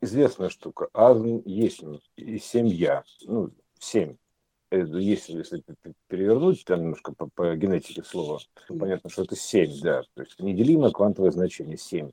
[0.00, 0.88] известная штука.
[0.92, 1.82] Азм есть
[2.16, 3.04] и семья.
[3.22, 4.16] Ну, семь.
[4.72, 5.64] Если, если
[6.06, 8.38] перевернуть там немножко по, по генетике слова,
[8.68, 10.02] то понятно, что это семь, да.
[10.14, 12.12] То есть неделимое квантовое значение семь.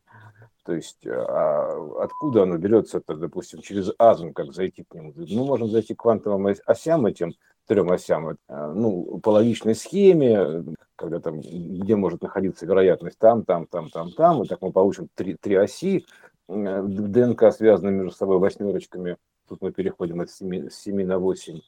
[0.63, 5.13] То есть а откуда оно берется, -то, допустим, через азм, как зайти к нему?
[5.15, 7.35] Мы можем зайти к квантовым осям этим,
[7.67, 10.65] трем осям, э, ну, по логичной схеме,
[10.95, 15.09] когда там, где может находиться вероятность там, там, там, там, там, и так мы получим
[15.13, 19.17] три, три оси, э, ДНК связаны между собой восьмерочками,
[19.48, 21.59] тут мы переходим от 7, 7 на 8,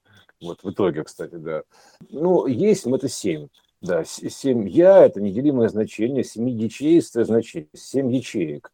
[0.41, 1.63] вот в итоге, кстати, да.
[2.09, 3.47] Ну, есть это 7,
[3.81, 8.71] да, 7 я– это неделимое значение, 7 ячеистое значение, 7 ячеек.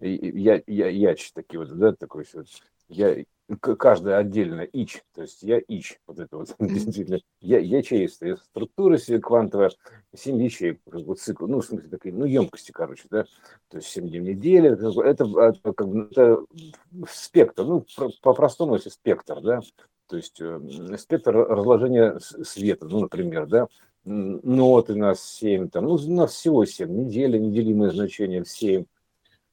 [0.00, 2.46] Я, я, я такие вот, да, такой вот,
[2.88, 3.24] я,
[3.56, 9.70] каждая отдельно ич, то есть я ич, вот это вот действительно, я, ячеистая структура квантовая,
[10.14, 13.24] 7 ячеек, вот цикл, ну, в смысле, такие, ну, емкости, короче, да,
[13.68, 16.44] то есть 7 дней в неделю, это, это, как бы, это
[17.10, 17.86] спектр, ну,
[18.22, 19.60] по-простому, если спектр, да,
[20.08, 23.68] то есть э, спектр разложения света, ну, например, да,
[24.04, 28.84] ноты у нас 7, там, ну, у нас всего 7, неделя, неделимое значение 7,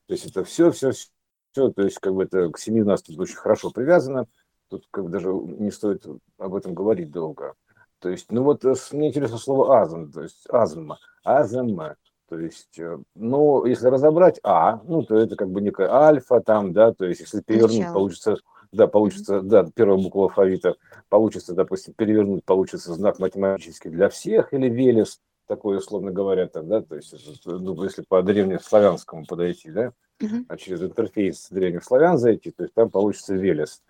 [0.08, 1.08] то есть это все, все, все,
[1.56, 4.28] то есть как бы это к семье у нас тут очень хорошо привязано,
[4.70, 6.06] тут как бы даже не стоит
[6.38, 7.54] об этом говорить долго.
[8.00, 11.80] То есть, ну вот э, мне интересно слово азм, то есть азм, азм,
[12.28, 16.74] то есть, э, ну, если разобрать А, ну, то это как бы некая альфа там,
[16.74, 17.94] да, то есть, если перевернуть, Начало.
[17.94, 18.38] получится,
[18.72, 20.76] да, получится, да, первая буква алфавита,
[21.10, 26.82] получится, допустим, перевернуть, получится знак математический для всех или велес, такое условно говоря, там, да,
[26.82, 27.14] то есть,
[27.46, 30.46] ну, если по древнеславянскому подойти, да, uh-huh.
[30.48, 33.82] а через интерфейс древних славян зайти, то есть там получится Велес.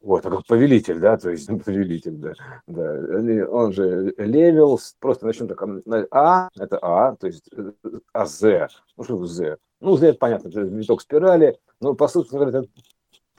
[0.00, 2.32] Вот, как повелитель, да, то есть повелитель, да,
[2.66, 3.50] да.
[3.50, 5.62] Он же левел, просто начнем так,
[6.12, 7.50] А, это А, то есть
[8.12, 9.56] А, З, ну что З?
[9.80, 12.64] Ну, З, это понятно, это виток спирали, но, по сути это,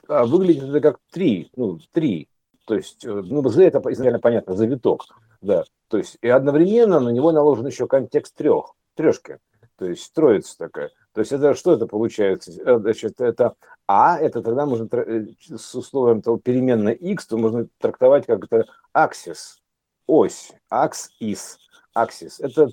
[0.08, 2.28] а, выглядит это как три, ну, три,
[2.66, 5.04] то есть, э, ну, Z это изначально понятно, завиток,
[5.40, 9.38] да, то есть, и одновременно на него наложен еще контекст трех, трешки,
[9.76, 10.90] то есть, троица такая.
[11.12, 12.52] То есть это что это получается?
[12.62, 13.54] Э, значит, это
[13.86, 15.26] А, это тогда можно э,
[15.56, 19.60] с условием того переменной x, то можно трактовать как это аксис,
[20.06, 21.58] ось, акс-ис,
[21.94, 22.38] аксис.
[22.38, 22.70] Это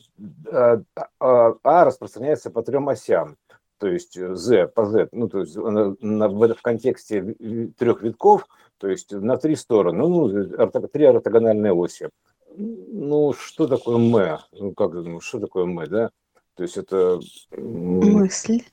[0.51, 0.81] а,
[1.19, 3.37] а, а распространяется по трем осям,
[3.79, 7.35] то есть z по z, ну то есть на, на, в, контексте
[7.77, 8.47] трех витков,
[8.77, 12.09] то есть на три стороны, ну, ну три ортогональные оси.
[12.55, 14.39] Ну, что такое м?
[14.51, 16.11] Ну, как думаю, что такое м, да?
[16.57, 17.19] То есть это...
[17.55, 18.63] Мысль.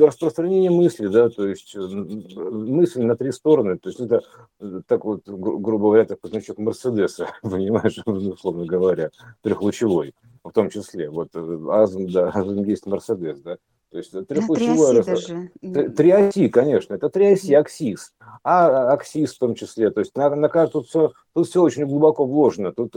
[0.00, 4.22] Распространение мысли, да, то есть э, мысль на три стороны, то есть это
[4.60, 9.10] э, так вот, грубо говоря, такой значок Мерседеса, понимаешь, условно говоря,
[9.42, 13.58] трехлучевой, в том числе, вот э, Азм, да, Азм есть Мерседес, да,
[13.90, 15.50] то есть трехлучевой...
[15.60, 18.12] Три, три оси, конечно, это три оси, аксис,
[18.42, 22.26] а аксис в том числе, то есть на, на тут все, тут все очень глубоко
[22.26, 22.96] вложено, тут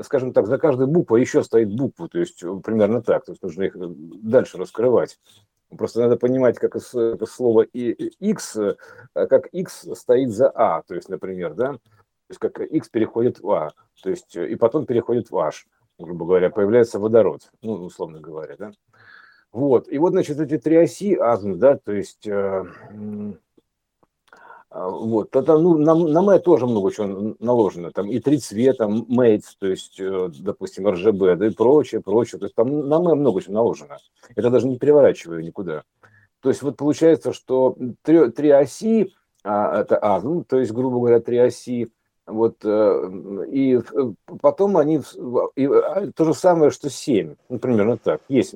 [0.00, 3.42] скажем так, за каждой буквой еще стоит буква, то есть э, примерно так, то есть
[3.42, 5.18] нужно их э, дальше раскрывать.
[5.76, 6.76] Просто надо понимать, как
[7.28, 8.76] слово x, э,
[9.14, 11.78] как x стоит за а, то есть, например, да, то
[12.28, 13.70] есть как x переходит в а,
[14.02, 15.66] то есть и потом переходит в h,
[15.98, 18.72] грубо говоря, появляется водород, ну, условно говоря, да.
[19.52, 22.26] Вот, и вот, значит, эти три оси азм, да, то есть
[24.74, 29.54] вот, тогда, ну, на, на Мэ тоже много чего наложено, там и три цвета, мейтс,
[29.56, 33.42] то есть, э, допустим, РЖБ, да и прочее, прочее, то есть там на Мэ много
[33.42, 33.98] чего наложено.
[34.34, 35.82] Это даже не переворачиваю никуда.
[36.40, 39.12] То есть вот получается, что три, три оси,
[39.44, 41.92] а, это А, ну, то есть, грубо говоря, три оси,
[42.26, 43.80] вот, э, и э,
[44.40, 45.02] потом они,
[45.54, 48.54] и, а, то же самое, что семь, ну, примерно так, есть,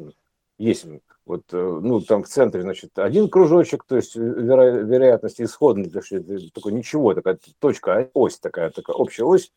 [0.59, 0.87] есть
[1.26, 5.98] вот, э, ну, там в центре, значит, один кружочек, то есть веро- вероятность исходной, то
[5.98, 9.53] есть такой ничего, такая точка, а, ось такая, такая общая ось,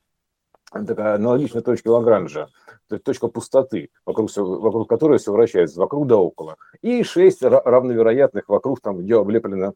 [0.72, 2.50] такая аналогичная точке Лагранжа,
[2.88, 6.58] то есть точка пустоты, вокруг, вокруг которой все вращается, вокруг да около.
[6.82, 9.74] И шесть равновероятных вокруг, там, где облеплено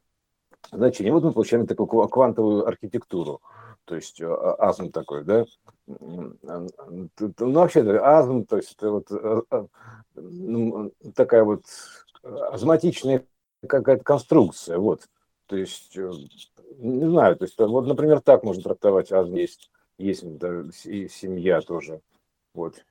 [0.72, 1.12] значение.
[1.12, 3.40] Вот мы получаем такую квантовую архитектуру,
[3.84, 5.44] то есть э, а, азм такой, да.
[5.86, 6.32] Ну,
[7.38, 9.42] вообще, азм, то есть это вот э,
[10.14, 11.64] ну, такая вот
[12.22, 13.26] астматичная
[13.66, 15.08] какая-то конструкция, вот.
[15.46, 16.10] То есть, э,
[16.78, 21.60] не знаю, то есть, вот, например, так можно трактовать, а есть, есть да, и семья
[21.60, 22.00] тоже,
[22.54, 22.84] вот.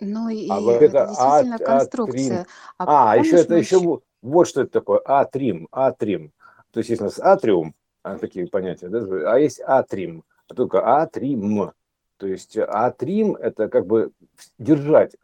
[0.00, 2.46] Ну и а это, это действительно а, конструкция.
[2.78, 6.32] А, а, а еще это еще вот что это такое, атрим, атрим.
[6.70, 11.00] То есть есть у нас атриум, а, такие понятия, да, а есть атрим, а только
[11.02, 11.72] атрим.
[12.16, 14.10] То есть атрим это как бы
[14.58, 15.14] держать,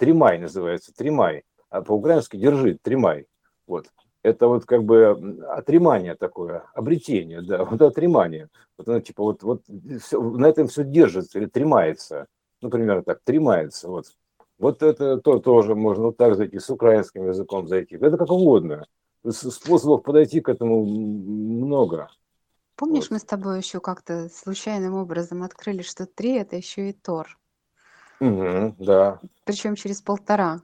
[0.00, 1.44] Тримай называется, тримай.
[1.68, 3.26] А по-украински держи, тримай.
[3.66, 3.86] Вот.
[4.22, 8.48] это вот как бы отремание такое, обретение, да, вот отремание.
[8.78, 9.62] Вот оно типа вот, вот
[10.02, 12.26] все, на этом все держится или тремается.
[12.62, 14.06] Например, так, тремается, вот.
[14.58, 17.96] Вот это то, тоже можно вот так зайти, с украинским языком зайти.
[17.96, 18.86] Это как угодно.
[19.28, 22.08] Способов подойти к этому много.
[22.80, 23.10] Помнишь, вот.
[23.10, 27.38] мы с тобой еще как-то случайным образом открыли, что три это еще и Тор.
[28.20, 29.20] Угу, да.
[29.44, 30.62] Причем через полтора.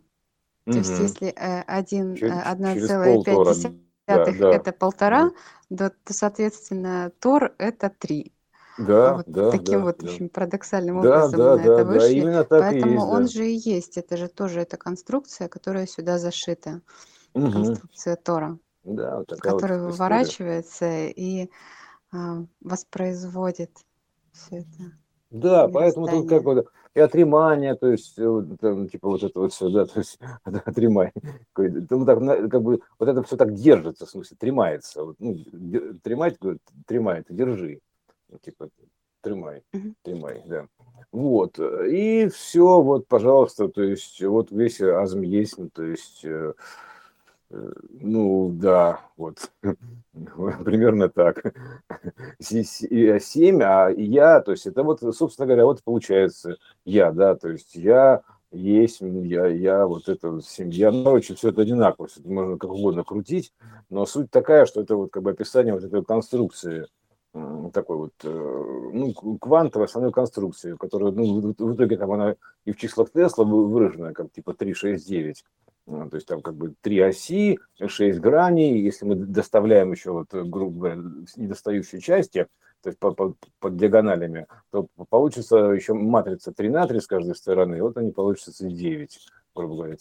[0.65, 0.79] То угу.
[0.79, 4.51] есть если э, один, э, одна целая пять десятых да, да.
[4.51, 5.31] это полтора,
[5.69, 5.91] да.
[5.91, 8.33] то, соответственно, Тор это три.
[8.79, 10.07] Да, вот да, таким да, вот да.
[10.07, 12.15] очень парадоксальным образом да, на да, это да, вышли.
[12.15, 13.29] именно так Поэтому и есть, он да.
[13.29, 13.99] же и есть.
[13.99, 16.81] Это же тоже эта конструкция, которая сюда зашита.
[17.35, 17.53] Угу.
[17.53, 18.59] Конструкция Тора.
[18.85, 21.49] Да, вот которая вот выворачивается и а,
[22.61, 23.71] воспроизводит
[24.33, 24.93] все это.
[25.31, 29.53] Да, поэтому тут как вот и отремание, то есть, э, там, типа вот это вот
[29.53, 31.13] все, да, то есть отремание.
[31.57, 35.05] Ну, так, как бы вот это все так держится, в смысле, тремается.
[35.05, 35.37] Вот, ну,
[36.03, 37.81] тремай, ты держи.
[38.31, 38.71] Ну, типа,
[39.21, 39.63] тремай,
[40.03, 40.67] тремай, да.
[41.13, 46.53] Вот, и все, вот, пожалуйста, то есть, вот весь азм есть, ну, то есть, э,
[46.53, 46.53] Э,
[47.51, 49.51] ну, да, вот,
[50.13, 51.55] примерно так.
[52.41, 57.75] 7, а я, то есть это вот, собственно говоря, вот получается я, да, то есть
[57.75, 58.23] я
[58.53, 62.71] есть, я, я, вот это семья, ну, короче, все это одинаково, все это можно как
[62.71, 63.53] угодно крутить,
[63.91, 66.87] но суть такая, что это вот как бы описание вот этой конструкции,
[67.73, 72.77] такой вот, э, ну, квантовой основной конструкции, которая, ну, в итоге там она и в
[72.77, 76.99] числах Тесла выражена, как типа 3, 6, 9, ну, то есть там как бы три
[77.01, 78.81] оси, шесть граней.
[78.81, 81.03] Если мы доставляем еще, вот, грубо говоря,
[81.37, 82.47] недостающие части,
[82.83, 87.35] то есть по, по, под диагоналями, то получится еще матрица 3 на 3 с каждой
[87.35, 89.97] стороны, вот они получатся 9, грубо говоря,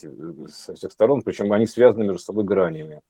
[0.49, 3.01] со всех сторон, причем они связаны между собой гранями.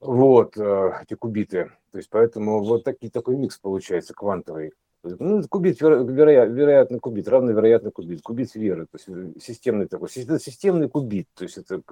[0.00, 1.72] Вот, э, эти кубиты.
[1.92, 4.72] То есть поэтому вот такие, такой микс получается квантовый.
[5.04, 10.88] Ну, кубит, вероятно, вероятно, кубит, равновероятно кубит, кубит веры, то есть э, системный такой, системный
[10.88, 11.82] кубит, то есть это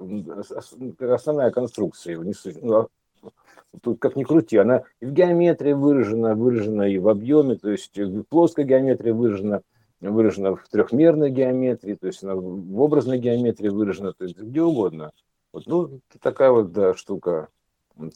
[1.13, 2.87] основная конструкция его, не ну, а
[3.81, 8.23] тут как ни крути, она в геометрии выражена, выражена и в объеме, то есть в
[8.23, 9.61] плоской геометрии выражена,
[10.01, 15.11] выражена в трехмерной геометрии, то есть она в образной геометрии выражена, то есть где угодно.
[15.51, 17.49] Вот, ну, такая вот, да, штука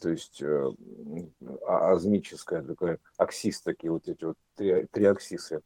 [0.00, 0.70] то есть э,
[1.66, 5.62] а, азмическая такая, аксис такие вот эти вот три, три аксисы.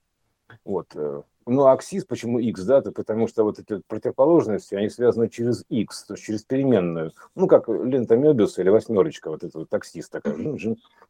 [0.64, 0.88] Вот.
[0.94, 5.64] Э, ну, аксис, почему x, да, это потому что вот эти противоположности, они связаны через
[5.68, 7.12] x, то есть через переменную.
[7.34, 10.36] Ну, как лента Мебиуса или восьмерочка, вот эта вот аксис такая.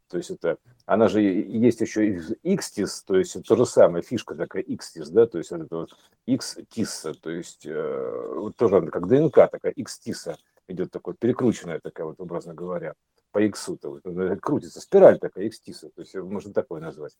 [0.08, 4.34] То есть это, она же есть еще xtis, то есть это то же самое, фишка
[4.34, 5.96] такая xtis, да, то есть это вот
[6.26, 10.36] x-тиса, то есть э, вот тоже как ДНК такая x-тиса
[10.68, 12.94] идет такой перекрученная такая вот, образно говоря,
[13.32, 17.16] по иксу, то вот, ну, крутится спираль такая, икстиса, то есть можно такое назвать.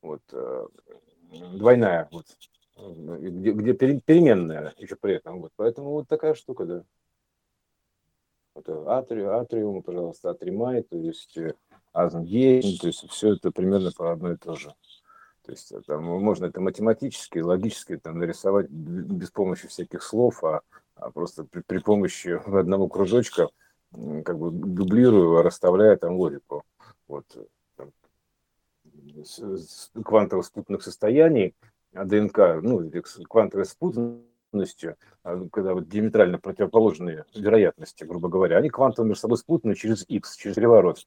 [0.00, 0.66] Вот, э,
[1.54, 2.26] двойная, вот,
[2.76, 5.40] где, где переменная еще при этом.
[5.40, 6.84] Вот, поэтому вот такая штука, да.
[8.54, 11.54] Вот, э, атриум, атриум, пожалуйста, атримай, то есть э,
[12.22, 14.72] есть, то есть все это примерно по одной и то же.
[15.42, 20.60] То есть там, можно это математически, логически там, нарисовать без помощи всяких слов, а
[21.14, 23.48] просто при, при помощи одного кружочка
[23.92, 26.64] как бы дублирую, расставляя там логику.
[27.06, 27.24] Вот
[27.76, 27.92] там,
[29.24, 31.54] с, с квантовых спутанных состояний,
[31.94, 32.90] а ДНК, ну,
[33.28, 39.74] квантовой спутанностью, а, когда вот диаметрально противоположные вероятности, грубо говоря, они квантово между собой спутаны
[39.74, 41.06] через X, через переворот.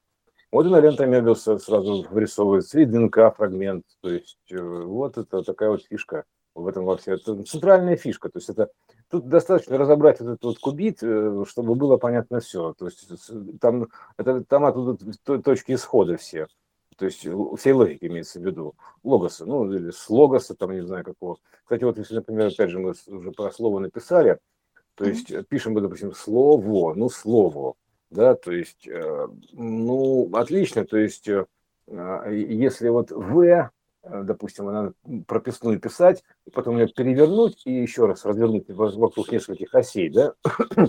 [0.52, 3.86] Вот и на лента Мебиуса сразу вырисовывается и ДНК фрагмент.
[4.02, 7.16] То есть э, вот это такая вот фишка в этом во всем.
[7.16, 8.30] Это центральная фишка.
[8.30, 8.70] То есть это
[9.10, 12.74] тут достаточно разобрать этот вот кубит, э, чтобы было понятно все.
[12.74, 13.10] То есть
[13.60, 14.98] там это там оттуда
[15.42, 16.48] точки исхода все.
[16.98, 17.26] То есть
[17.58, 18.76] всей логики имеется в виду.
[19.04, 21.38] Логоса, ну или с логоса, там не знаю какого.
[21.64, 24.38] Кстати, вот если, например, опять же мы уже про слово написали,
[24.96, 25.44] то есть mm-hmm.
[25.44, 27.76] пишем мы, допустим, слово, ну слово,
[28.12, 31.46] да, то есть, э, ну, отлично, то есть, э,
[31.88, 33.70] если вот в
[34.04, 34.94] допустим, надо
[35.28, 40.34] прописную писать, потом ее перевернуть и еще раз развернуть вокруг нескольких осей, да,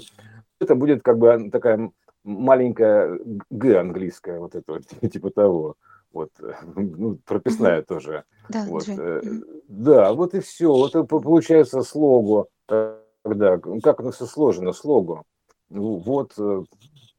[0.61, 1.91] это будет как бы такая
[2.25, 3.19] маленькая
[3.51, 5.77] Г английская, вот это вот, типа того.
[6.13, 6.31] Вот,
[6.77, 8.25] ну, прописная тоже.
[8.49, 9.23] Да, вот, э,
[9.69, 10.73] да, вот и все.
[10.73, 13.59] Вот получается слогу тогда.
[13.83, 15.25] Как оно все сложено, слогу.
[15.71, 16.63] Ну, вот, э,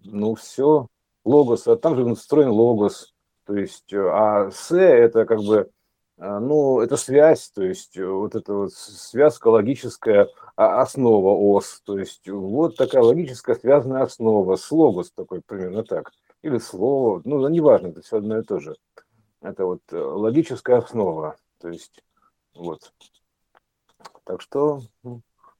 [0.03, 0.87] ну, все.
[1.25, 3.13] Логос, а там же встроен логос.
[3.45, 5.69] То есть, а С это как бы
[6.17, 12.29] ну, это связь, то есть э, вот эта вот связка логическая основа ос, то есть
[12.29, 16.11] вот такая логическая связанная основа, слогос такой примерно так,
[16.43, 18.75] или слово, ну, неважно, это все одно и то же.
[19.41, 22.03] Это вот э, логическая основа, то есть
[22.53, 22.93] вот.
[24.23, 24.81] Так что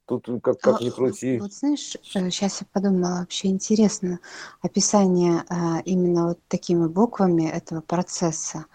[0.06, 1.40] тут как, как ни крути.
[1.40, 4.20] Вот знаешь, сейчас э, я подумала, вообще интересно
[4.62, 5.44] описание
[5.84, 8.66] именно вот такими буквами этого процесса.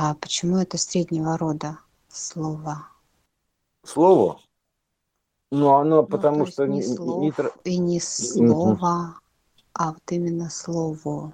[0.00, 2.86] А почему это среднего рода слово?
[3.84, 4.40] Слово?
[5.50, 9.18] Ну, оно Ну, то потому что не не, не слов тр- и не слово,
[9.72, 11.32] а вот именно слово.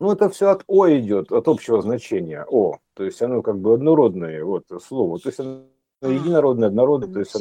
[0.00, 2.78] Ну, это все от О идет, от общего значения О.
[2.94, 5.18] То есть оно как бы однородное, вот, слово.
[5.18, 5.64] То есть оно
[6.02, 7.34] А, единородное, однородное, то есть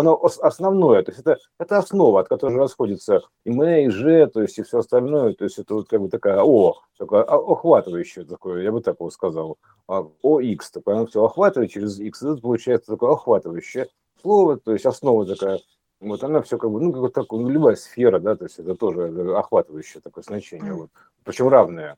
[0.00, 4.26] оно ос- основное, то есть это, это основа, от которой расходится и М, и Ж,
[4.26, 7.52] то есть и все остальное, то есть это вот как бы такая О, такое о-
[7.52, 9.56] охватывающее такое, я бы так его сказал,
[9.88, 13.88] А, ОХ, такое, оно все охватывает через X, это получается такое охватывающее
[14.20, 15.60] слово, то есть основа такая,
[16.00, 18.58] вот она все как бы, ну, как вот такое, ну, любая сфера, да, то есть
[18.58, 20.90] это тоже э, охватывающее такое значение, вот,
[21.24, 21.96] причем равное.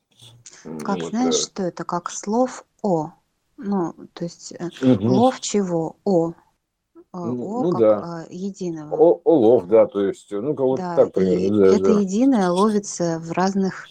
[0.84, 1.84] Как Вот, знаешь, э, что это?
[1.84, 3.10] Как слов О.
[3.58, 5.08] Ну, то есть мгм.
[5.08, 5.96] лов чего?
[6.04, 6.30] О.
[6.30, 6.32] Э,
[7.12, 8.96] Ну, О ну как да, э, единого.
[8.96, 12.00] О- олов, да, то есть, ну, кого-то Да, так примерно, да, это да.
[12.00, 13.88] единое ловится в разных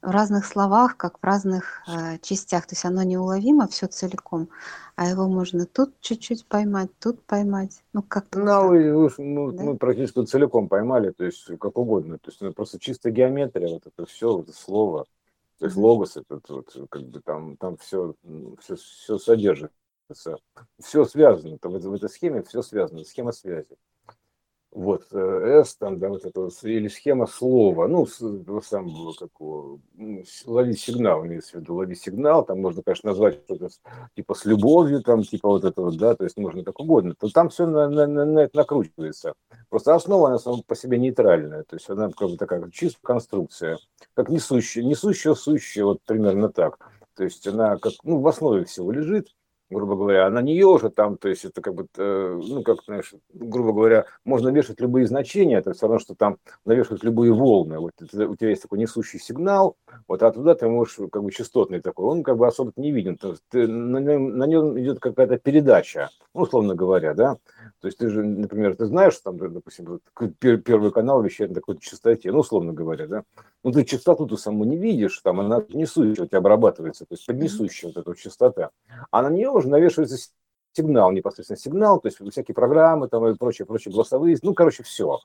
[0.00, 2.66] в разных словах, как в разных э, частях.
[2.66, 4.48] То есть оно неуловимо все целиком,
[4.96, 7.82] а его можно тут чуть-чуть поймать, тут поймать.
[7.92, 9.64] Ну, как-то вот Ну, так, вы- вы- ну, да?
[9.64, 13.86] мы практически целиком поймали, то есть как угодно, то есть ну, просто чистая геометрия, вот
[13.86, 15.06] это все, вот это слово,
[15.58, 18.14] то есть логос, это вот как бы там, там все,
[18.60, 20.36] все, все содержится,
[20.80, 23.76] все связано, там в этой схеме все связано, схема связи.
[24.78, 28.06] Вот, э, S там, да, вот это вот, или схема слова, ну,
[28.62, 29.30] сам как
[30.46, 33.70] ловить сигнал, имеется в виду, ловить сигнал, там можно, конечно, назвать что-то
[34.14, 37.28] типа с любовью, там, типа вот это вот, да, то есть можно как угодно, то
[37.28, 39.32] там все на, на, на- на это накручивается.
[39.68, 43.78] Просто основа, она сама по себе нейтральная, то есть она как бы такая чистая конструкция,
[44.14, 46.78] как несущая, несущая, сущая, вот примерно так.
[47.16, 49.34] То есть она как, ну, в основе всего лежит,
[49.70, 52.78] грубо говоря, а на нее уже там, то есть это как бы, э, ну, как,
[52.84, 57.78] знаешь, грубо говоря, можно вешать любые значения, это все равно, что там навешивать любые волны.
[57.78, 61.80] Вот у тебя есть такой несущий сигнал, вот а туда ты можешь, как бы, частотный
[61.80, 65.00] такой, он как бы особо не виден, то есть ты- на, нем, на нем идет
[65.00, 67.36] какая-то передача, ну, условно говоря, да,
[67.80, 70.00] то есть ты же, например, ты знаешь, что там, допустим,
[70.40, 73.22] первый канал вещает на такой частоте, ну, условно говоря, да,
[73.64, 77.26] ну, ты частоту ты саму не видишь, там она несущая у тебя обрабатывается, то есть
[77.26, 78.70] поднесущая вот эта частота,
[79.10, 80.16] а на нее уже навешивается
[80.72, 85.20] сигнал, непосредственно сигнал, то есть всякие программы там и прочие, прочие голосовые, ну, короче, все.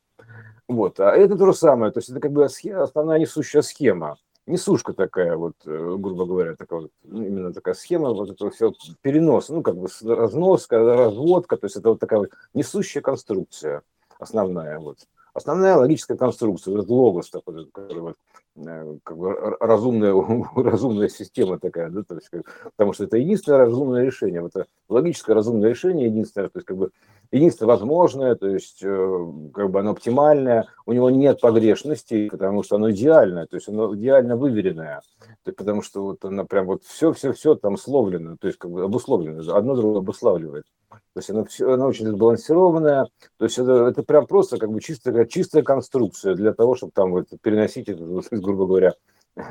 [0.68, 4.94] Вот, а это то же самое, то есть это как бы основная несущая схема, несушка
[4.94, 9.50] такая вот, э, грубо говоря, такая вот, ну, именно такая схема, вот это все перенос,
[9.50, 13.84] ну, как бы разноска, разводка, то есть это вот такая вот несущая конструкция
[14.20, 15.00] основная, вот.
[15.34, 18.16] Основная логическая конструкция, этот логос такой, который вот,
[18.56, 20.14] э, как бы разумная,
[20.56, 22.30] разумная система такая, да, то есть,
[22.64, 26.92] потому что это единственное разумное решение, это логическое разумное решение единственное, то есть как бы
[27.34, 32.76] единственное возможное, то есть э, как бы оно оптимальное, у него нет погрешностей, потому что
[32.76, 36.84] оно идеальное, то есть оно идеально выверенное, то есть, потому что вот оно прям вот
[36.84, 40.66] все-все-все там словлено, то есть как бы обусловлено, одно другое обуславливает.
[40.92, 44.80] То есть оно, все, оно очень сбалансированное, то есть это, это прям просто как бы
[44.80, 48.94] чистая, чистая конструкция для того, чтобы там вот переносить этот, вот, грубо говоря,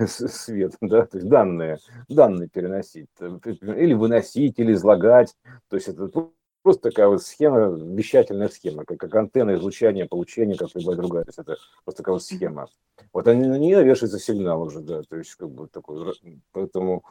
[0.07, 3.39] свет, да, то есть данные, данные переносить, э,
[3.77, 5.35] или выносить, или излагать,
[5.69, 6.09] то есть это
[6.62, 11.28] просто такая вот схема, вещательная схема, как, как антенна излучания, получения, как любая другая, то
[11.28, 12.69] есть это просто такая вот схема.
[13.12, 16.14] Вот они, на нее вешается сигнал уже, да, то есть как бы такой,
[16.52, 17.04] поэтому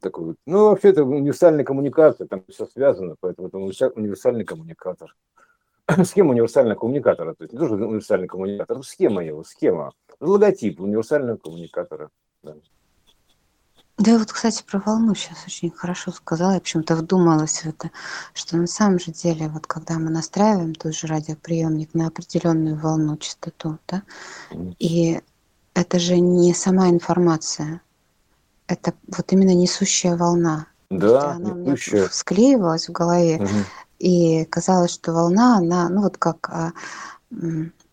[0.00, 5.14] такой вот, ну, вообще это универсальная коммуникация, там все связано, поэтому это универса- универсальный коммуникатор.
[6.04, 11.36] Схема универсального коммуникатора, то есть не то, что универсальный коммуникатор, схема его, схема, логотип универсального
[11.36, 12.10] коммуникатора.
[12.42, 12.54] да.
[13.98, 16.52] Да, вот, кстати, про волну сейчас очень хорошо сказала.
[16.52, 17.90] Я почему-то вдумалась в это,
[18.32, 23.16] что на самом же деле, вот когда мы настраиваем тот же радиоприемник на определенную волну,
[23.16, 24.02] частоту, да,
[24.78, 25.20] и
[25.74, 27.80] это же не сама информация,
[28.68, 30.66] это вот именно несущая волна.
[30.90, 32.08] Да, она несущая.
[32.08, 33.64] склеивалась в голове, Мгм.
[33.98, 36.72] и казалось, что волна, она, ну вот как, а,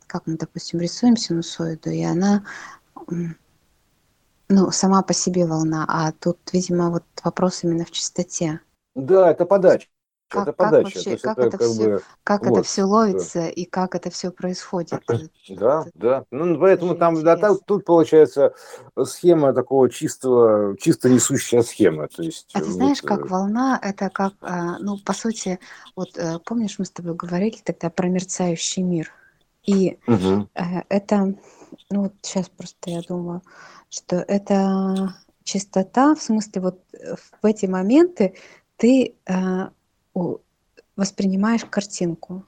[0.06, 2.44] как мы, допустим, рисуем синусоиду, и она,
[4.50, 8.62] ну, сама по себе волна, а тут, видимо, вот вопрос именно в частоте.
[8.96, 9.88] Да, это подача.
[10.30, 10.84] как, это как подача.
[10.84, 12.66] вообще, То есть как это это как все, бы как это вот.
[12.66, 15.04] все Да, ловится и как это все происходит.
[15.08, 16.26] Это, да, это да.
[16.32, 17.60] Ну, поэтому тоже там, да, интересно.
[17.66, 18.54] тут получается
[19.04, 22.08] схема такого чистого, чисто несущая схема.
[22.08, 25.14] То есть А э, ты вот, знаешь, э, как волна, это как, а, ну, по
[25.14, 25.60] сути,
[25.96, 29.12] вот э, помнишь, мы с тобой говорили тогда про мерцающий мир?
[29.66, 30.00] И
[30.56, 31.36] э, это,
[31.90, 33.42] ну, вот сейчас просто я думаю,
[33.90, 38.36] что это чистота, в смысле, вот э, в эти моменты
[38.78, 39.34] ты э,
[40.96, 42.46] воспринимаешь картинку.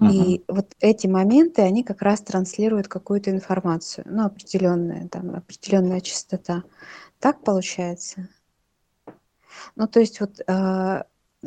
[0.00, 0.36] мгм.
[0.36, 6.64] И вот эти моменты, они как раз транслируют какую-то информацию, ну, определенная, там, определенная частота.
[7.20, 8.28] Так получается?
[9.76, 11.02] Ну, то есть вот э,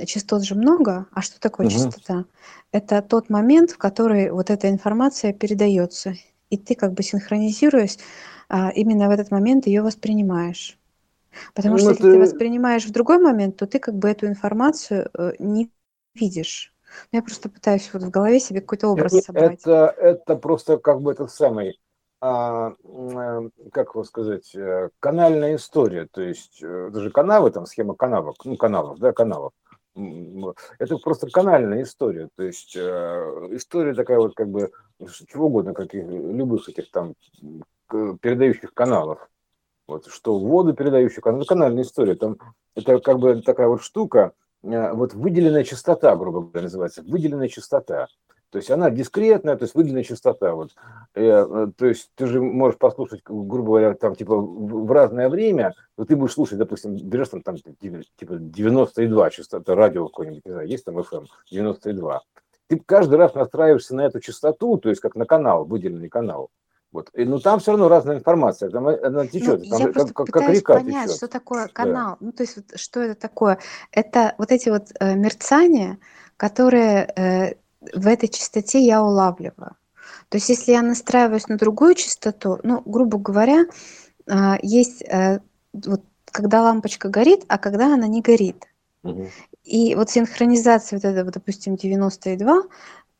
[0.05, 1.67] частот же много, а что такое Мгм.
[1.67, 2.25] частота?
[2.71, 6.13] Это тот момент, в который вот эта информация передается,
[6.49, 7.99] и ты как бы синхронизируясь,
[8.49, 10.77] а, именно в этот момент ее воспринимаешь.
[11.53, 14.27] Потому что Ну, если ты это воспринимаешь в другой момент, то ты как бы эту
[14.27, 15.71] информацию э, не
[16.13, 16.73] видишь.
[17.11, 19.61] Ну, Я просто пытаюсь вот в голове себе какой-то образ Не, собрать.
[19.61, 21.79] Это, это просто как бы этот самый,
[22.21, 26.07] а, э, как его сказать, э, канальная история.
[26.11, 29.51] То есть э, это же канавы, там схема канавок, ну каналов, да, каналов.
[29.97, 32.29] М, Это просто канальная история.
[32.35, 32.79] То есть э,
[33.51, 34.71] история такая вот как бы
[35.27, 37.15] чего угодно, каких любых этих там
[37.89, 39.29] передающих каналов.
[39.87, 42.15] Вот что воду передающих каналов, это канальная история.
[42.15, 42.37] Там
[42.75, 44.33] это как бы такая вот штука,
[44.63, 48.07] э, вот выделенная частота, грубо говоря, называется, выделенная частота.
[48.49, 50.55] То есть она дискретная, то есть выделенная частота.
[50.55, 50.71] Вот.
[51.13, 55.73] Э, э, то есть ты же можешь послушать, грубо говоря, там типа в разное время,
[55.97, 60.51] но ты будешь слушать, допустим, берешь там, там типа типа 92 частота, радио какое-нибудь, не
[60.51, 62.21] знаю, есть там FM 92.
[62.67, 66.49] Ты каждый раз настраиваешься на эту частоту, то есть как на канал, выделенный канал.
[66.91, 67.09] Вот.
[67.13, 70.13] И, но там все равно разная информация, там э, она Ну, течет, там я просто
[70.13, 71.17] как, как, как река понять, течет.
[71.17, 71.71] что такое Да.
[71.73, 72.17] канал.
[72.21, 73.59] Ну, то есть, вот что это такое?
[73.91, 75.97] Это вот эти вот э, мерцания,
[76.37, 77.55] которые э,
[77.93, 79.75] в этой частоте я улавливаю.
[80.29, 83.65] То есть, если я настраиваюсь на другую частоту, ну, грубо говоря,
[84.27, 85.39] а, есть э,
[85.73, 88.65] вот когда лампочка горит, а когда она не горит.
[89.65, 92.63] И вот синхронизация вот этого, допустим, 92,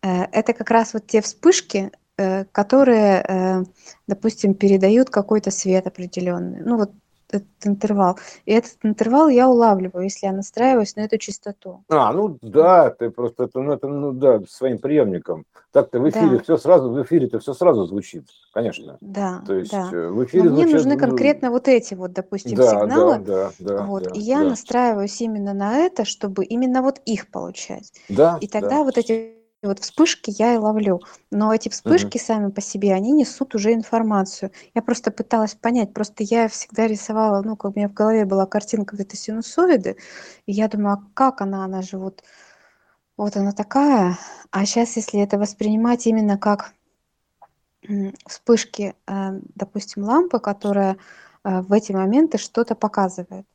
[0.04, 3.64] э, это как раз вот те вспышки, э, которые, э,
[4.08, 6.62] допустим, передают какой-то свет определенный.
[6.64, 6.92] Ну вот
[7.30, 8.18] этот интервал.
[8.46, 11.84] И этот интервал я улавливаю, если я настраиваюсь на эту частоту.
[11.90, 15.46] А, ну да, ты просто это, ну, это, ну да, своим приемником.
[15.72, 18.98] Так-то в эфире Да, все сразу, в эфире-то все сразу звучит, конечно.
[19.02, 19.90] да, То есть да.
[19.92, 23.20] э, в Но эфире мне нужны ну, конкретно вот эти вот, допустим, да, да, сигналы.
[23.26, 27.30] да, да, Вот, да, и я да, настраиваюсь именно на это, чтобы именно вот их
[27.30, 27.92] получать.
[28.08, 28.60] да, И да.
[28.62, 31.02] тогда вот эти вот вспышки я и ловлю.
[31.32, 34.52] Но эти вспышки сами по себе, они несут уже информацию.
[34.74, 38.46] Я просто пыталась понять, просто я всегда рисовала, ну, как у меня в голове была
[38.46, 39.98] картинка вот этой синусоиды,
[40.46, 42.24] и я думаю, а как она, она же вот,
[43.18, 44.18] вот она такая.
[44.52, 46.74] А сейчас, если это воспринимать именно как
[48.28, 50.98] вспышки, э, допустим, лампы, которая
[51.44, 53.46] э, в эти моменты что-то показывает.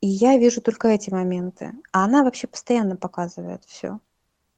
[0.00, 1.72] И я вижу только эти моменты.
[1.92, 4.00] А она вообще постоянно показывает все,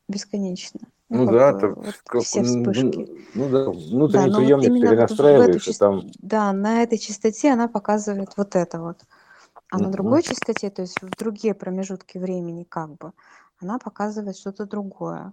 [0.08, 0.80] бесконечно.
[1.08, 3.06] Ну, Ну как да, так вот как, все вспышки.
[3.34, 7.52] ну да, Да, внутренний вот приемник вот перенастраиваешь, и частоту, там, да, на этой частоте
[7.52, 8.98] она показывает вот это вот.
[9.70, 9.92] А на Мгм.
[9.92, 13.12] другой частоте, то есть в другие промежутки времени как бы,
[13.60, 15.32] она показывает что-то другое.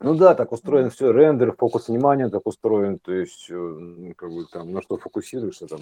[0.00, 0.94] Ну да, так устроено Вот.
[0.94, 4.96] все, рендер, фокус внимания так устроен, то есть, э, ну, как бы там, на что
[4.96, 5.80] фокусируешься, там,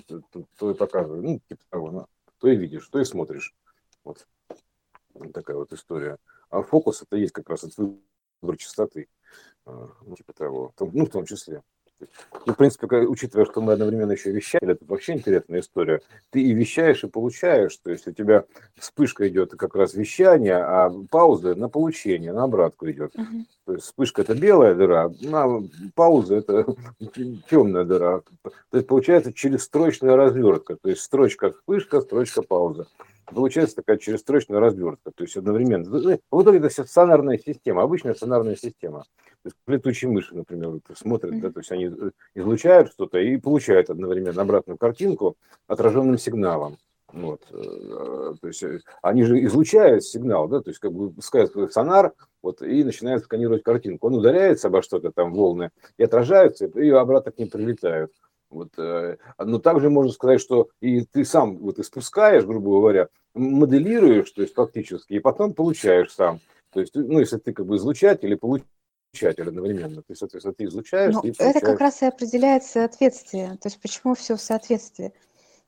[0.59, 2.07] то, и показывает, ну, типа того, на-
[2.39, 3.55] то и видишь, то и смотришь.
[4.05, 4.27] Вот.
[5.15, 6.19] Вот такая вот история.
[6.51, 9.09] А фокус это есть как раз от выбор частоты,
[9.65, 11.63] а, ну, типа того, ну, в том числе.
[12.45, 16.03] Ну, в принципе, как- учитывая, что мы одновременно еще вещали, это вообще интересная история.
[16.31, 17.77] Ты и вещаешь, и получаешь.
[17.79, 18.45] То есть у тебя
[18.77, 23.15] вспышка идет как раз вещание, а пауза на получение, на обратку идет.
[23.17, 23.47] Мгм.
[23.65, 25.63] То есть вспышка это белая дыра, а
[25.95, 26.67] пауза это
[27.49, 28.23] темная дыра.
[28.43, 30.77] То есть получается через строчная развертка.
[30.77, 32.87] То есть строчка вспышка, строчка пауза.
[33.27, 35.11] Получается такая черестрочная развертка.
[35.15, 35.85] То есть одновременно.
[36.31, 39.05] В итоге это стационарная система, обычная стационарная система.
[39.43, 43.37] То есть летучие мыши, например, вот смотрят, да, то есть они э, излучают что-то и
[43.37, 45.37] получают одновременно обратную картинку
[45.69, 46.79] отраженным сигналом.
[47.13, 47.43] Вот.
[47.51, 52.13] э, То есть э, они же излучают сигнал, да, то есть как бы пускают сонар,
[52.43, 54.09] вот, и начинают сканировать картинку.
[54.09, 58.13] Он ударяется обо что-то там, волны, и отражаются, и обратно к ним прилетают.
[58.51, 64.31] Вот, э, но также можно сказать, что и ты сам вот испускаешь, грубо говоря, моделируешь,
[64.31, 66.41] то есть фактически, и потом получаешь сам.
[66.73, 70.65] То есть, ну, если ты как бы излучатель или получатель одновременно, то есть, соответственно, ты
[70.65, 73.57] излучаешь, Ну, ты это как раз и определяет соответствие.
[73.61, 75.13] То есть почему все в соответствии.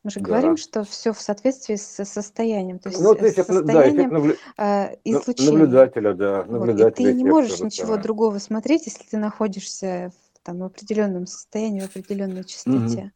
[0.01, 3.61] Мы же говорим, что все в соответствии с состоянием, то есть Ну, вот эффект, на-
[3.63, 5.51] да, состоянием наблю- э, на- излучения.
[5.51, 6.47] наблюдателя, да, Вот.
[6.47, 8.01] И наблюдателя ты не эффекта, можешь да, ничего да.
[8.01, 13.11] другого смотреть, если ты находишься в, там, в определенном состоянии, в определенной частоте.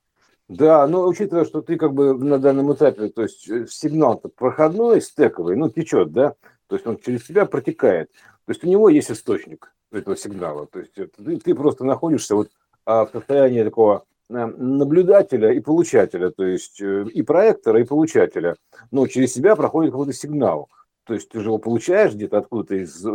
[0.49, 5.01] Да, но учитывая, что ты как бы на данном этапе, то есть э, сигнал проходной,
[5.01, 6.35] стековый, ну, течет, да,
[6.67, 8.11] то есть он через тебя протекает.
[8.45, 10.67] То есть у него есть источник этого сигнала.
[10.67, 12.49] То есть это ты, ты просто находишься вот
[12.85, 18.55] а, в состоянии такого э, наблюдателя и получателя, то есть э, и проектора, и получателя.
[18.91, 20.69] Но через себя проходит какой-то сигнал.
[21.05, 23.05] То есть ты же его получаешь где-то откуда-то из,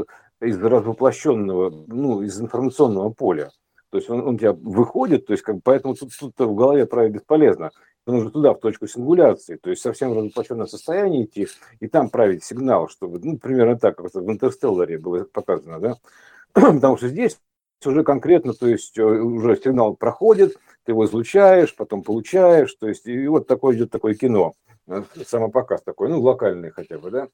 [0.40, 3.51] из развоплощенного, ну, из информационного поля.
[3.90, 7.12] То есть он, он тебя выходит, то есть как поэтому тут, тут в голове править
[7.12, 7.70] бесполезно.
[8.07, 11.46] Нужно туда, в точку сингуляции, то есть совсем в развоплощенное состояние идти,
[11.81, 15.96] и там править сигнал, чтобы, ну, примерно так, как в Интерстелларе было показано, да,
[16.55, 17.38] потому что здесь
[17.85, 23.07] уже конкретно, то есть э, уже сигнал проходит, ты его излучаешь, потом получаешь, то есть
[23.07, 24.55] и вот такое идет такое кино,
[24.87, 27.29] э, самопоказ такой, ну, локальный хотя бы, да,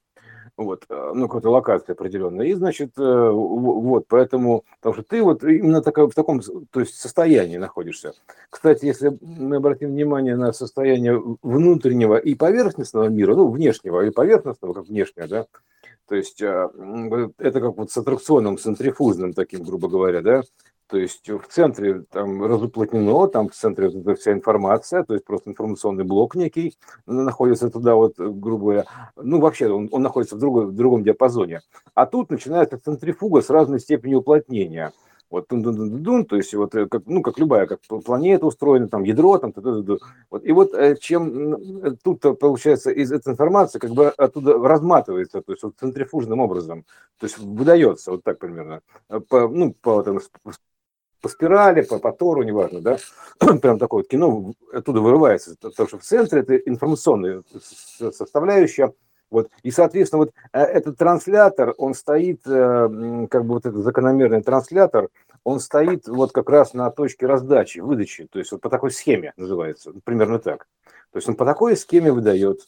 [0.56, 5.42] вот, э, ну, какая-то локация определенная, и, значит, э, вот, поэтому, потому что ты вот
[5.42, 6.40] именно такая, в таком,
[6.70, 8.12] то есть, состоянии находишься.
[8.50, 14.74] Кстати, если мы обратим внимание на состояние внутреннего и поверхностного мира, ну, внешнего и поверхностного,
[14.74, 15.46] как внешнего, да,
[16.08, 16.68] то есть э,
[17.38, 20.42] это как вот с аттракционом центрифузным таким, грубо говоря, да,
[20.86, 26.04] то есть в центре там разуплотнено, там в центре вся информация, то есть просто информационный
[26.04, 28.84] блок некий находится туда вот, э, грубо говоря,
[29.16, 31.62] ну вообще он, он находится в, другой, в другом диапазоне.
[31.94, 34.92] А тут начинается центрифуга с разной степенью уплотнения.
[35.30, 38.46] Вот -дун -дун -дун -дун, то есть вот э, как, ну, как любая, как планета
[38.46, 39.98] устроена, там ядро, там, т -т -т -т.
[40.30, 40.44] вот.
[40.44, 45.52] И вот э, чем м, тут получается из этой информации как бы оттуда разматывается, то
[45.52, 46.84] есть вот центрифужным образом,
[47.18, 50.20] то есть выдается вот так примерно, э, по, ну, по, там,
[51.24, 52.98] по спирали, по, по тору, неважно, да,
[53.62, 57.42] прям такое вот кино оттуда вырывается, потому что в центре это информационная
[57.98, 58.92] составляющая,
[59.30, 64.42] вот, и, соответственно, вот э, этот транслятор, он стоит, э, как бы вот этот закономерный
[64.42, 65.08] транслятор,
[65.44, 69.32] он стоит вот как раз на точке раздачи, выдачи, то есть вот по такой схеме
[69.38, 70.66] называется, примерно так.
[71.10, 72.60] То есть он по такой схеме выдает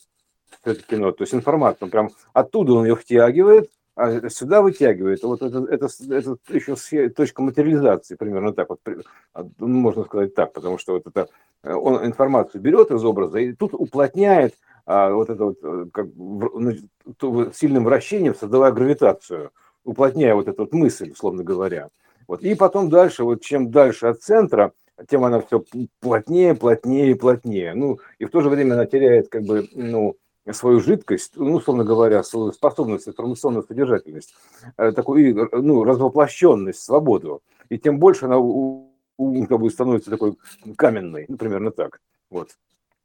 [0.64, 5.22] это кино, то есть информацию, он прям оттуда он ее втягивает, а сюда вытягивает.
[5.22, 8.80] Вот это, это, это еще сфе- точка материализации, примерно так вот,
[9.32, 11.28] а, ну, можно сказать так, потому что вот это,
[11.62, 14.54] э, он информацию берет из образа и тут уплотняет
[14.84, 16.06] а, вот это вот э, как
[17.54, 19.50] сильным вращением, создавая гравитацию,
[19.82, 21.88] уплотняя вот эту вот мысль, условно говоря.
[22.28, 22.42] Вот.
[22.42, 24.72] И потом дальше, вот чем дальше от центра,
[25.08, 25.64] тем она все
[26.00, 27.74] плотнее, плотнее плотнее.
[27.74, 30.16] Ну, и в то же время она теряет как бы, ну,
[30.52, 34.34] свою жидкость, ну, условно говоря, свою способность, информационную содержательность,
[34.76, 37.42] э, такую, ну, развоплощенность, свободу.
[37.68, 40.36] И тем больше она у- у- как бы становится такой
[40.76, 42.00] каменной, ну, примерно так.
[42.30, 42.56] Вот.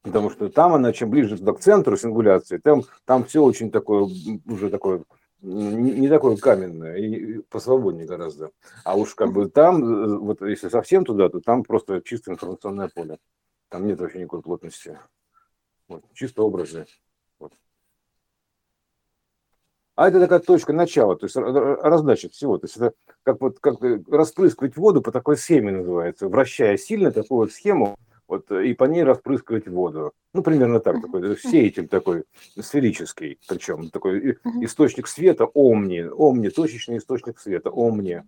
[0.03, 4.07] Потому что там она, чем ближе туда к центру сингуляции, там, там все очень такое,
[4.47, 5.03] уже такое,
[5.41, 8.51] не такое каменное, и посвободнее гораздо.
[8.83, 12.89] А уж как бы там, э, вот если совсем туда, то там просто чисто информационное
[12.93, 13.17] поле.
[13.69, 14.99] Там нет вообще никакой плотности.
[15.87, 16.85] Вот, чисто образы.
[19.95, 22.57] А это такая точка начала, то есть раздача всего.
[22.57, 27.11] То есть это как вот как э, распрыскивать воду по такой схеме называется, вращая сильно
[27.11, 30.13] такую вот схему, вот, э, и по ней распрыскивать воду.
[30.33, 32.23] Ну, примерно так, такой э, сеятель такой,
[32.57, 38.23] сферический, причем такой источник света, омни, омни, точечный источник света, омни.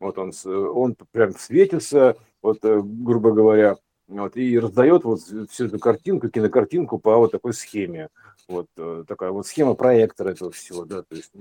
[0.00, 3.76] Вот он, он прям светится, вот, грубо говоря,
[4.08, 8.08] вот, и раздает вот всю эту картинку, кинокартинку по вот такой схеме.
[8.48, 11.32] Вот э, такая вот схема проектора этого всего, да, то есть,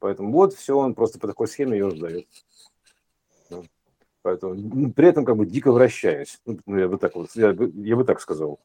[0.00, 2.26] поэтому вот все, он просто по такой схеме ее раздает.
[3.48, 3.62] Да.
[4.22, 7.70] Поэтому при этом как бы дико вращаясь, ну, ну, я бы так вот, я бы,
[7.76, 8.58] я бы так сказал.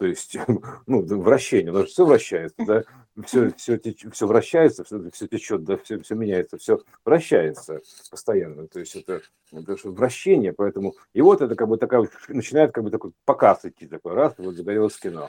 [0.00, 0.34] То есть,
[0.86, 2.84] ну, вращение, что все вращается, да,
[3.22, 3.78] все, все,
[4.10, 8.66] все вращается, все, все течет, да, все, все меняется, все вращается постоянно.
[8.66, 9.20] То есть это,
[9.52, 13.66] это что вращение, поэтому и вот это как бы такая начинает как бы такой показ
[13.66, 15.28] идти такой раз, вот загорелось кино.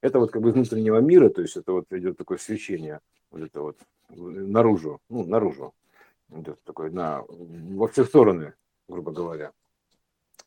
[0.00, 3.00] Это вот как бы из внутреннего мира, то есть это вот идет такое свечение,
[3.32, 3.76] вот это вот
[4.10, 5.74] э, наружу, ну наружу
[6.30, 8.54] идет такое на во все стороны,
[8.86, 9.50] грубо говоря.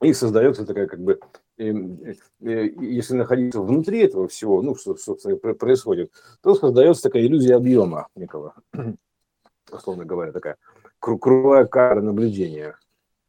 [0.02, 1.20] И создается такая как бы,
[1.58, 7.24] э, э, если находиться внутри этого всего, ну что собственно пр- происходит, то создается такая
[7.24, 8.56] иллюзия объема некого,
[9.72, 10.58] условно говоря, такая
[11.02, 12.78] кру- круговая камера наблюдения.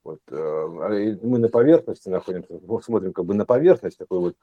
[0.02, 4.36] Вот, э, а мы на поверхности находимся, смотрим как бы на поверхность, такой вот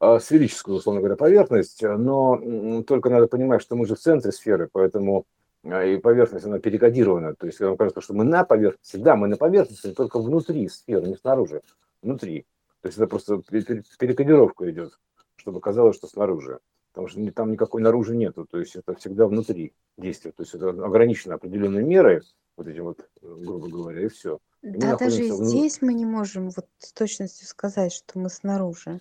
[0.00, 4.68] а, сферическую, условно говоря, поверхность, но только надо понимать, что мы же в центре сферы,
[4.70, 5.26] поэтому
[5.64, 7.34] и поверхность, она перекодирована.
[7.34, 10.68] То есть, вам кажется, что мы на поверхности, да, мы на поверхности, но только внутри
[10.68, 11.62] сферы, не снаружи,
[12.02, 12.46] внутри.
[12.80, 14.98] То есть это просто пе- пе- перекодировка идет,
[15.36, 16.60] чтобы казалось, что снаружи.
[16.92, 20.32] Потому что там никакой наружу нету, то есть это всегда внутри действия.
[20.32, 22.22] То есть это ограничено определенной мерой,
[22.56, 24.38] вот этим вот, грубо говоря, и все.
[24.62, 29.00] И да, даже и здесь мы не можем вот с точностью сказать, что мы снаружи.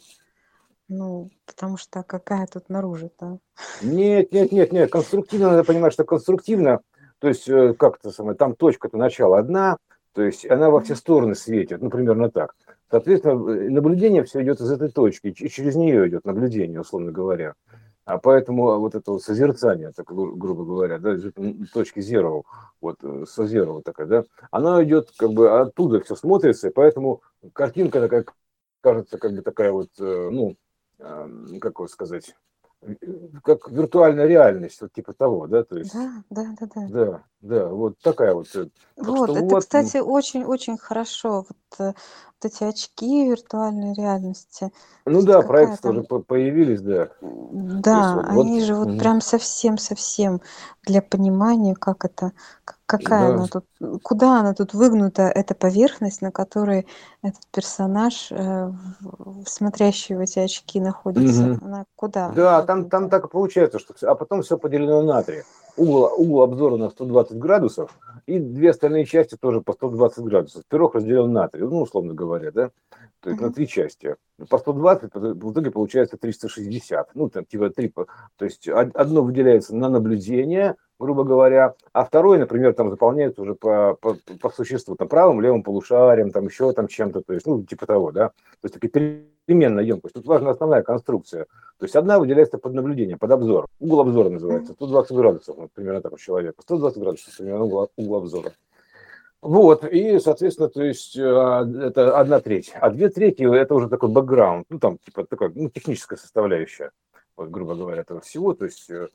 [0.90, 3.40] Ну, потому что какая тут наружу-то?
[3.82, 6.80] Нет, нет, нет, нет, конструктивно надо понимать, что конструктивно,
[7.20, 9.78] то есть э, как то самое, там точка-то начала одна,
[10.14, 12.56] то есть она во все стороны светит, ну, примерно так.
[12.90, 17.54] Соответственно, э, наблюдение все идет из этой точки, и через нее идет наблюдение, условно говоря.
[18.06, 21.18] А поэтому вот это вот созерцание, так грубо говоря, да,
[21.74, 22.44] точки zero,
[22.80, 27.22] вот со э, zero такая, да, она идет как бы оттуда все смотрится, и поэтому
[27.52, 28.24] картинка такая
[28.80, 30.56] кажется как бы такая вот, ну,
[30.98, 32.36] как вот сказать,
[33.44, 35.94] как виртуальная реальность, вот типа того, да, то есть.
[35.94, 36.88] Да, да, да, да.
[36.88, 38.48] Да, да, вот такая вот.
[38.56, 39.60] Э, вот, это, вот...
[39.60, 41.46] кстати, очень-очень хорошо.
[41.48, 44.72] Вот, э, вот эти очки виртуальной реальности.
[45.06, 46.04] Ну да, проекты там...
[46.04, 47.10] тоже появились, да.
[47.22, 48.66] Да, есть, вот, они вот...
[48.66, 48.98] же вот угу.
[48.98, 50.42] прям совсем-совсем
[50.84, 52.32] для понимания, как это,
[52.88, 53.36] какая да.
[53.36, 53.66] она тут,
[54.02, 56.88] куда она тут выгнута, эта поверхность, на которой
[57.22, 58.72] этот персонаж, э,
[59.46, 61.52] смотрящий в эти очки, находится.
[61.52, 61.66] Угу.
[61.66, 62.30] Она куда?
[62.30, 65.44] Да, там, там так и получается, что а потом все поделено на три
[65.78, 70.64] угол, угол обзора на 120 градусов, и две остальные части тоже по 120 градусов.
[70.68, 72.72] Пирог разделен на три, ну, условно говоря, да,
[73.22, 74.16] то есть на три части.
[74.50, 79.90] По 120 в итоге получается 360, ну, там, типа три, то есть одно выделяется на
[79.90, 85.42] наблюдение, грубо говоря, а второй, например, там заполняется уже по, по, по существу, там, правым,
[85.42, 88.34] левым полушарием, там, еще там чем-то, то есть, ну, типа того, да, то
[88.64, 88.90] есть такие
[89.48, 90.16] переменная емкость.
[90.16, 91.46] Тут важна основная конструкция.
[91.78, 93.68] То есть одна выделяется под наблюдение, под обзор.
[93.80, 94.74] Угол обзора называется.
[94.74, 96.62] 120 градусов, вот, примерно так у человека.
[96.62, 98.52] 120 градусов, примерно угол, угол обзора.
[99.42, 102.74] Вот, и, соответственно, то есть э, это одна треть.
[102.74, 106.92] А две трети– это уже такой бэкграунд, ну, там, типа, такая, ну, техническая составляющая,
[107.38, 108.54] вот, грубо говоря, этого всего.
[108.54, 109.10] То есть, э,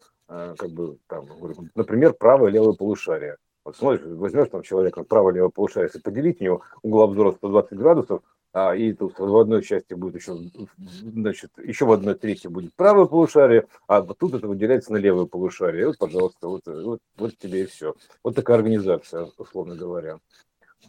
[0.58, 1.26] как бы, там,
[1.74, 3.36] например, правое и левое полушарие.
[3.64, 7.32] Вот смотришь, возьмешь там человека правое и левое полушарие, если поделить у него угол обзора
[7.32, 8.22] 120 градусов,
[8.54, 10.36] а, и тут в одной части будет еще,
[10.76, 15.86] значит, еще в одной трети будет правое полушарие, а тут это выделяется на левое полушарие.
[15.86, 17.94] Вот, пожалуйста, вот, вот, вот тебе и все.
[18.22, 20.18] Вот такая организация, условно говоря.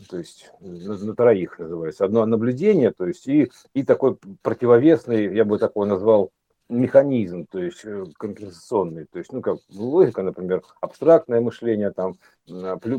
[0.09, 2.03] То есть на, на троих называется.
[2.03, 6.31] Одно наблюдение, то есть и, и такой противовесный, я бы такой назвал,
[6.69, 12.15] механизм, то есть э, компенсационный, то есть, ну, как логика, например, абстрактное мышление, там,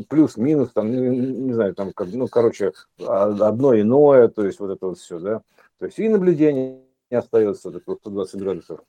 [0.07, 4.71] плюс-минус, там, не, не знаю, там, как, ну, короче, а, одно иное, то есть, вот
[4.71, 5.41] это вот все, да,
[5.79, 8.79] то есть, и наблюдение не остается, это 120 градусов.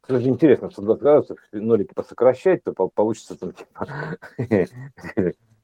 [0.00, 4.18] Кстати, интересно, 120 градусов нолики посокращать, то получится там, типа,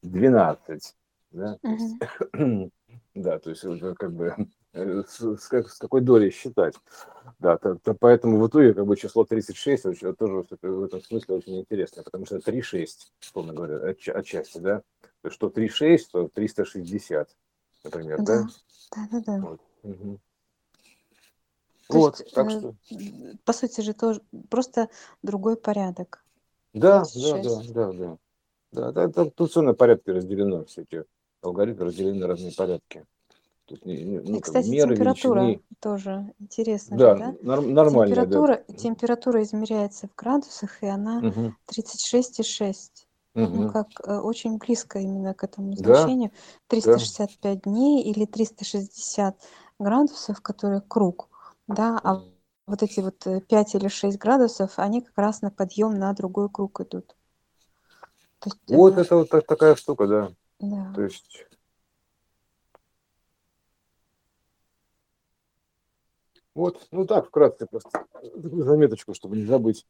[0.02, 0.94] 12,
[1.30, 1.58] да,
[3.14, 3.64] да, то есть,
[3.98, 4.34] как бы,
[4.76, 6.74] Э, с, с, с какой долей считать.
[7.38, 11.36] Да, то, то, поэтому в итоге как бы число 36 очень, тоже в этом смысле
[11.36, 12.86] очень интересно, потому что 3,6,
[13.22, 14.82] условно говоря, от, отчасти, да?
[15.22, 17.28] То что 3,6, то 360,
[17.84, 18.46] например, да?
[18.94, 19.40] Да, да, да.
[19.40, 20.20] Вот, угу.
[21.88, 22.74] вот есть, так э, что...
[23.46, 24.90] По сути же тоже просто
[25.22, 26.22] другой порядок.
[26.74, 28.18] Да, да, да, да, да.
[28.72, 31.04] Да, да, да, тут все на порядке разделено, все эти
[31.40, 33.06] алгоритмы разделены на разные порядки.
[33.66, 35.64] То ну, И, кстати, меры, температура величины.
[35.80, 36.96] тоже интересно.
[36.96, 37.60] Да, же, да?
[37.60, 38.14] нормально.
[38.14, 38.74] Температура, да.
[38.74, 41.54] температура измеряется в градусах, и она угу.
[41.68, 42.74] 36,6.
[43.34, 43.44] Угу.
[43.44, 46.30] Ну, как э, очень близко именно к этому значению.
[46.70, 46.76] Да?
[46.76, 47.70] 365 да.
[47.70, 49.36] дней или 360
[49.80, 51.28] градусов, которые круг.
[51.66, 52.22] Да, а
[52.68, 56.48] вот эти вот 5 э, или 6 градусов, они как раз на подъем на другой
[56.48, 57.16] круг идут.
[58.44, 60.30] есть, вот э, это вот такая штука, да.
[60.60, 60.92] Да.
[60.94, 61.46] То есть
[66.56, 69.86] Вот, ну так, вкратце просто заметочку, чтобы не забыть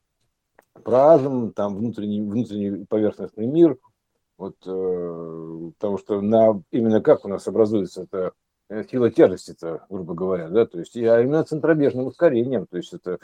[0.83, 3.79] про азм, там внутренний, внутренний поверхностный мир,
[4.37, 8.33] вот, э, потому что на, именно как у нас образуется это
[8.69, 12.93] э, сила тяжести, -то, грубо говоря, да, то есть, а именно центробежным ускорением, то есть
[12.93, 13.21] это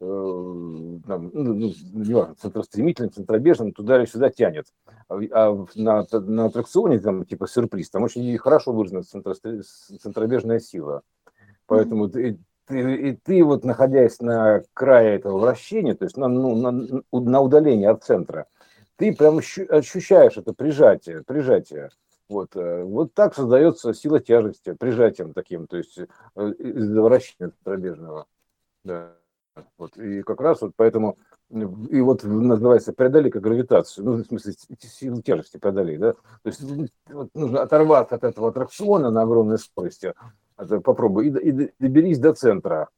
[0.00, 0.04] э,
[1.06, 4.66] там, ну, ну, не важно, центростремительным, центробежным, туда или сюда тянет.
[5.08, 11.02] А, а на, на аттракционе, там, типа сюрприз, там очень хорошо выражена центробежная сила.
[11.66, 16.54] Поэтому mm-hmm ты, и ты вот находясь на крае этого вращения, то есть на, ну,
[16.56, 18.46] на, на удалении от центра,
[18.96, 21.90] ты прям ощущаешь это прижатие, прижатие.
[22.28, 28.26] Вот, э, вот так создается сила тяжести, прижатием таким, то есть э, из-за вращения пробежного.
[28.82, 29.12] Да.
[29.78, 31.16] Вот, и как раз вот поэтому,
[31.48, 36.60] и вот называется преодолей-ка гравитацию, ну, в смысле, силу тяжести преодолей, да, то есть
[37.08, 40.12] вот, нужно оторваться от этого аттракциона на огромной скорости,
[40.58, 42.88] это попробуй, и, и доберись до центра.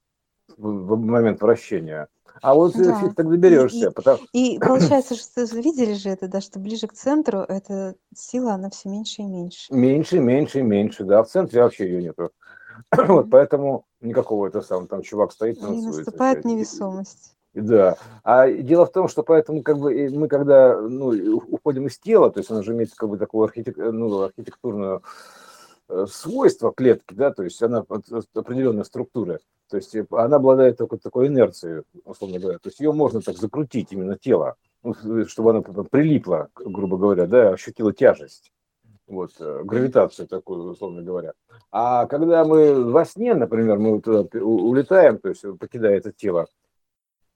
[0.57, 2.09] в, момент вращения.
[2.43, 3.01] А вот Да.
[3.01, 3.89] фиг так И, доберешься.
[3.89, 4.19] и, Потому...
[4.33, 8.89] и получается, что видели же это, да, что ближе к центру эта сила, она все
[8.91, 9.73] меньше и меньше.
[9.73, 11.23] Меньше, меньше, меньше, да.
[11.23, 12.31] В центре вообще ее нету.
[13.09, 15.97] Вот, поэтому никакого это сам, там чувак стоит, И танцует.
[15.97, 16.51] наступает вообще.
[16.57, 17.33] невесомость.
[17.55, 17.97] Да.
[18.23, 21.99] А дело в том, что поэтому как бы и мы когда ну, и уходим из
[21.99, 23.79] тела, то есть она же имеет как бы такое архитек...
[23.79, 25.01] ну, архитектурное
[25.89, 30.79] э, свойство клетки, да, то есть она от определенной структуры, то есть э, она обладает
[30.79, 34.95] только такой инерцией, условно говоря, то есть ее можно так закрутить именно тело, ну,
[35.27, 38.53] чтобы она прилипла, грубо говоря, да, ощутила тяжесть,
[39.07, 41.33] вот, э, гравитацию такую, условно говоря.
[41.71, 46.47] А когда мы во сне, например, мы туда улетаем, то есть покидая это тело,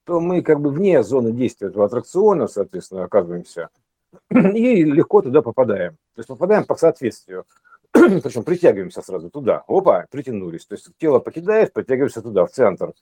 [0.04, 3.68] то мы как бы вне зоны действия этого аттракциона, соответственно, оказываемся,
[4.30, 5.92] и легко туда попадаем.
[6.14, 7.44] То есть попадаем по соответствию.
[7.92, 9.64] Причем притягиваемся сразу туда.
[9.66, 10.66] Опа, притянулись.
[10.66, 12.92] То есть тело покидаешь, притягиваешься туда, в центр.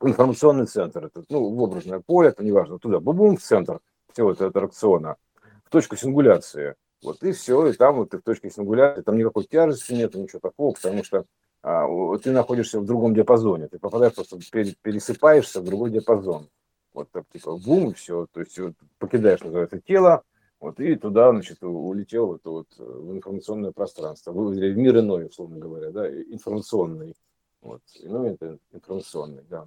[0.00, 1.06] Информационный центр.
[1.06, 2.78] Это, ну, в образное поле, это неважно.
[2.78, 3.80] Туда, бум в центр
[4.12, 5.16] всего этого аттракциона.
[5.64, 6.74] В точку сингуляции.
[7.02, 10.40] Вот и все, и там вот ты в точке сингуляции, там никакой тяжести нет, ничего
[10.40, 11.26] такого, потому что
[11.62, 16.48] а, ты находишься в другом диапазоне, ты попадаешь просто, пере- пересыпаешься в другой диапазон.
[16.94, 20.22] Вот так, типа, бум, все, то есть вот, покидаешь, называется, тело,
[20.64, 25.58] вот, и туда, значит, улетел вот, вот, э, в информационное пространство, в мир иной, условно
[25.58, 27.14] говоря, да, информационный.
[27.60, 29.66] Вот, иной это информационный, да.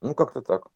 [0.00, 0.68] Ну, как-то так.